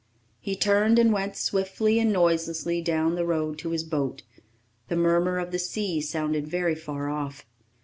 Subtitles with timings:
[0.39, 4.23] He turned and went swiftly and noiselessly down the road to his boat.
[4.87, 7.45] The murmur of the sea sounded very far off.